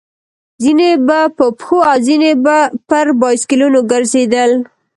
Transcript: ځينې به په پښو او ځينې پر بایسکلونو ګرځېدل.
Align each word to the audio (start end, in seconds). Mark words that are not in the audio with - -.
ځينې 0.63 0.89
به 1.07 1.19
په 1.37 1.45
پښو 1.57 1.79
او 1.91 1.97
ځينې 2.07 2.31
پر 2.89 3.07
بایسکلونو 3.21 3.79
ګرځېدل. 3.91 4.51